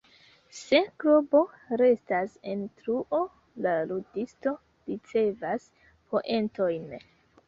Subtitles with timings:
[0.59, 1.41] Se globo
[1.81, 3.19] restas en truo,
[3.65, 4.55] la ludisto
[4.87, 5.69] ricevas
[6.09, 6.89] poentojn.